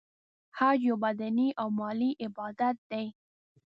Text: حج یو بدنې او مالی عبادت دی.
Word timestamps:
حج 0.57 0.79
یو 0.87 0.97
بدنې 1.03 1.47
او 1.61 1.67
مالی 1.79 2.11
عبادت 2.25 2.75
دی. 2.91 3.05